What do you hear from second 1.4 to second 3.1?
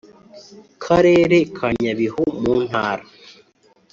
ka Nyabihu mu Ntara